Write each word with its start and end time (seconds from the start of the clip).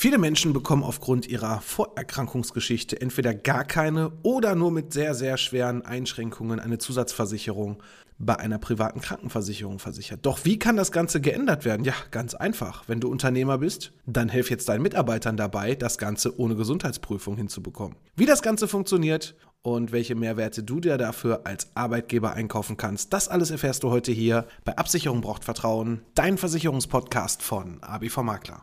Viele 0.00 0.18
Menschen 0.18 0.52
bekommen 0.52 0.84
aufgrund 0.84 1.26
ihrer 1.26 1.60
Vorerkrankungsgeschichte 1.60 3.00
entweder 3.00 3.34
gar 3.34 3.64
keine 3.64 4.12
oder 4.22 4.54
nur 4.54 4.70
mit 4.70 4.92
sehr, 4.92 5.12
sehr 5.12 5.36
schweren 5.36 5.84
Einschränkungen 5.84 6.60
eine 6.60 6.78
Zusatzversicherung 6.78 7.82
bei 8.16 8.38
einer 8.38 8.58
privaten 8.58 9.00
Krankenversicherung 9.00 9.80
versichert. 9.80 10.20
Doch 10.22 10.44
wie 10.44 10.56
kann 10.56 10.76
das 10.76 10.92
Ganze 10.92 11.20
geändert 11.20 11.64
werden? 11.64 11.82
Ja, 11.82 11.94
ganz 12.12 12.36
einfach. 12.36 12.84
Wenn 12.86 13.00
du 13.00 13.08
Unternehmer 13.08 13.58
bist, 13.58 13.92
dann 14.06 14.28
helf 14.28 14.50
jetzt 14.50 14.68
deinen 14.68 14.82
Mitarbeitern 14.82 15.36
dabei, 15.36 15.74
das 15.74 15.98
Ganze 15.98 16.38
ohne 16.38 16.54
Gesundheitsprüfung 16.54 17.36
hinzubekommen. 17.36 17.96
Wie 18.14 18.26
das 18.26 18.40
Ganze 18.40 18.68
funktioniert 18.68 19.34
und 19.62 19.90
welche 19.90 20.14
Mehrwerte 20.14 20.62
du 20.62 20.78
dir 20.78 20.96
dafür 20.96 21.40
als 21.44 21.74
Arbeitgeber 21.74 22.34
einkaufen 22.34 22.76
kannst, 22.76 23.12
das 23.12 23.26
alles 23.26 23.50
erfährst 23.50 23.82
du 23.82 23.90
heute 23.90 24.12
hier 24.12 24.46
bei 24.64 24.78
Absicherung 24.78 25.22
braucht 25.22 25.42
Vertrauen, 25.42 26.02
dein 26.14 26.38
Versicherungspodcast 26.38 27.42
von 27.42 27.82
ABV 27.82 28.18
Makler. 28.18 28.62